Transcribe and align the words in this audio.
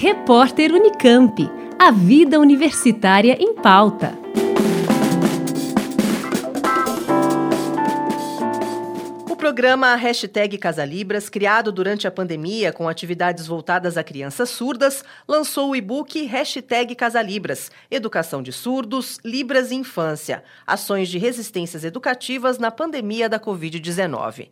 Repórter 0.00 0.72
Unicamp. 0.72 1.50
A 1.76 1.90
vida 1.90 2.38
universitária 2.38 3.36
em 3.40 3.52
pauta. 3.52 4.16
O 9.28 9.34
programa 9.34 9.96
Hashtag 9.96 10.56
Casalibras, 10.56 11.28
criado 11.28 11.72
durante 11.72 12.06
a 12.06 12.12
pandemia 12.12 12.72
com 12.72 12.88
atividades 12.88 13.48
voltadas 13.48 13.96
a 13.96 14.04
crianças 14.04 14.50
surdas, 14.50 15.04
lançou 15.26 15.70
o 15.70 15.76
e-book 15.76 16.24
Hashtag 16.26 16.94
Casalibras, 16.94 17.68
Educação 17.90 18.40
de 18.40 18.52
Surdos, 18.52 19.18
Libras 19.24 19.72
e 19.72 19.74
Infância, 19.74 20.44
Ações 20.64 21.08
de 21.08 21.18
Resistências 21.18 21.82
Educativas 21.82 22.56
na 22.56 22.70
Pandemia 22.70 23.28
da 23.28 23.40
Covid-19. 23.40 24.48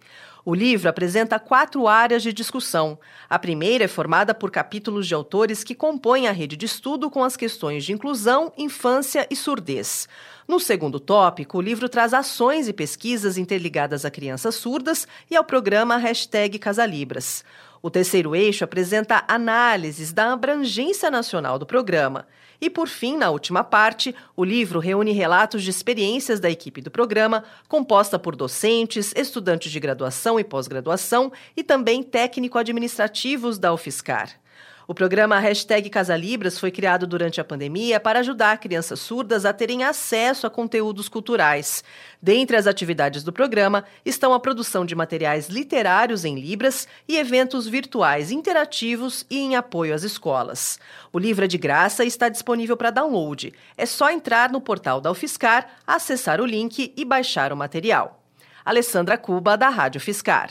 O 0.49 0.55
livro 0.55 0.89
apresenta 0.89 1.41
quatro 1.41 1.89
áreas 1.89 2.23
de 2.23 2.33
discussão. 2.33 2.97
A 3.29 3.37
primeira 3.37 3.83
é 3.83 3.89
formada 3.89 4.33
por 4.33 4.49
capítulos 4.49 5.09
de 5.09 5.13
autores 5.13 5.65
que 5.65 5.75
compõem 5.75 6.29
a 6.29 6.31
rede 6.31 6.57
de 6.57 6.67
estudo 6.67 7.11
com 7.11 7.25
as 7.25 7.37
questões 7.37 7.85
de 7.85 7.93
inclusão, 7.93 8.53
infância 8.57 9.27
e 9.29 9.35
surdez. 9.35 10.09
No 10.47 10.61
segundo 10.61 11.01
tópico, 11.01 11.59
o 11.59 11.61
livro 11.61 11.89
traz 11.89 12.15
ações 12.15 12.69
e 12.69 12.73
pesquisas 12.73 13.37
interligadas 13.37 14.05
a 14.05 14.11
crianças 14.11 14.55
surdas 14.55 15.09
e 15.29 15.35
ao 15.35 15.43
programa 15.43 16.01
Casalibras. 16.61 17.45
O 17.87 17.91
terceiro 17.91 18.35
eixo 18.35 18.65
apresenta 18.65 19.23
análises 19.29 20.13
da 20.13 20.33
abrangência 20.33 21.09
nacional 21.09 21.57
do 21.57 21.65
programa. 21.65 22.27
E, 22.61 22.69
por 22.69 22.89
fim, 22.89 23.17
na 23.17 23.31
última 23.31 23.63
parte, 23.63 24.13
o 24.35 24.45
livro 24.45 24.81
reúne 24.81 25.13
relatos 25.13 25.63
de 25.63 25.71
experiências 25.71 26.41
da 26.41 26.51
equipe 26.51 26.83
do 26.83 26.91
programa, 26.91 27.45
composta 27.69 28.19
por 28.19 28.35
docentes, 28.35 29.13
estudantes 29.15 29.71
de 29.71 29.79
graduação 29.79 30.41
e 30.41 30.43
pós-graduação 30.43 31.31
e 31.57 31.63
também 31.63 32.03
técnico-administrativos 32.03 33.57
da 33.57 33.73
UFSCar. 33.73 34.31
O 34.89 34.95
programa 34.95 35.41
Hashtag 35.41 35.91
Casalibras 35.91 36.61
foi 36.61 36.71
criado 36.71 37.09
durante 37.09 37.41
a 37.41 37.45
pandemia 37.45 37.99
para 37.99 38.21
ajudar 38.21 38.59
crianças 38.59 39.01
surdas 39.01 39.45
a 39.45 39.53
terem 39.53 39.83
acesso 39.83 40.47
a 40.47 40.51
conteúdos 40.51 41.09
culturais. 41.09 41.83
Dentre 42.23 42.57
as 42.57 42.69
atividades 42.69 43.25
do 43.25 43.33
programa 43.33 43.85
estão 44.05 44.33
a 44.33 44.39
produção 44.39 44.87
de 44.87 44.95
materiais 44.95 45.49
literários 45.49 46.25
em 46.25 46.39
Libras 46.39 46.87
e 47.09 47.17
eventos 47.17 47.67
virtuais 47.67 48.31
interativos 48.31 49.27
e 49.29 49.39
em 49.39 49.57
apoio 49.57 49.93
às 49.93 50.05
escolas. 50.05 50.79
O 51.13 51.19
livro 51.19 51.45
é 51.45 51.49
de 51.49 51.59
graça 51.59 52.05
e 52.05 52.09
está 52.09 52.29
disponível 52.29 52.77
para 52.77 52.93
download. 52.93 53.53
É 53.77 53.87
só 53.87 54.09
entrar 54.09 54.53
no 54.53 54.61
portal 54.61 55.01
da 55.01 55.11
UFSCar, 55.11 55.67
acessar 55.85 56.41
o 56.41 56.47
link 56.47 56.95
e 56.97 57.05
baixar 57.05 57.53
o 57.53 57.57
material. 57.57 58.23
Alessandra 58.65 59.19
Cuba, 59.19 59.57
da 59.57 59.69
Rádio 59.69 60.01
Fiscar. 60.01 60.51